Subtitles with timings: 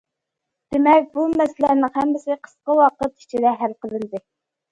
[0.75, 4.23] دېمەك، بۇ مەسىلىلەرنىڭ ھەممىسى قىسقا ۋاقىت ئىچىدە ھەل قىلىندى.